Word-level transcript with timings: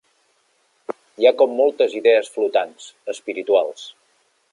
Hi 1.23 1.27
ha 1.29 1.33
com 1.41 1.53
moltes 1.59 1.93
idees 1.99 2.31
flotants, 2.37 2.89
espirituals. 3.15 3.85